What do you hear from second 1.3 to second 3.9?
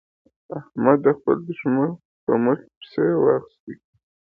دوښمن په مخه پسې واخيست.